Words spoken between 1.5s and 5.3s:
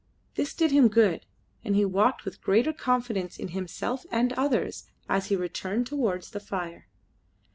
and he walked with greater confidence in himself and others as